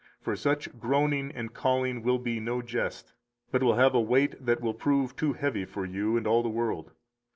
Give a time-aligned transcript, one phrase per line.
[0.19, 3.13] For such groaning and calling will be no jest,
[3.51, 6.49] but will have a weight that will prove too heavy for you and all the
[6.49, 6.89] world.